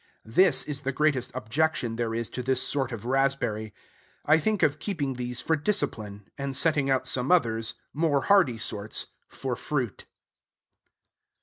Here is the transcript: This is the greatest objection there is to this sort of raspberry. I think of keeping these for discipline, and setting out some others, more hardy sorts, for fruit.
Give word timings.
This 0.25 0.63
is 0.63 0.81
the 0.81 0.91
greatest 0.91 1.31
objection 1.35 1.95
there 1.95 2.15
is 2.15 2.27
to 2.31 2.41
this 2.41 2.59
sort 2.59 2.91
of 2.91 3.05
raspberry. 3.05 3.71
I 4.25 4.39
think 4.39 4.63
of 4.63 4.79
keeping 4.79 5.13
these 5.13 5.41
for 5.41 5.55
discipline, 5.55 6.27
and 6.39 6.55
setting 6.55 6.89
out 6.89 7.05
some 7.05 7.31
others, 7.31 7.75
more 7.93 8.21
hardy 8.23 8.57
sorts, 8.57 9.05
for 9.27 9.55
fruit. 9.55 10.05